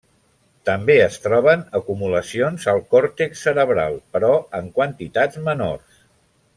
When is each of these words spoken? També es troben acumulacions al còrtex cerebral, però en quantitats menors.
També 0.69 0.93
es 1.01 1.17
troben 1.25 1.61
acumulacions 1.81 2.67
al 2.73 2.81
còrtex 2.95 3.45
cerebral, 3.49 4.01
però 4.17 4.35
en 4.63 4.73
quantitats 4.81 5.43
menors. 5.51 6.05